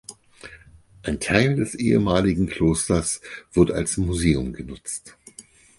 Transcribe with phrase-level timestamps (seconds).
[1.03, 3.21] Ein Teil des ehemaligen Klosters
[3.53, 5.15] wird als Museum genutzt.